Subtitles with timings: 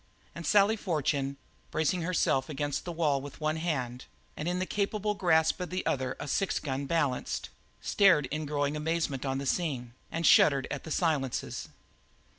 [0.33, 1.37] And Sally Fortune,
[1.69, 5.85] bracing herself against the wall with one hand, and in the capable grasp of the
[5.85, 7.49] other a six gun balanced,
[7.81, 11.69] stared in growing amazement on the scene, and shuddered at the silences.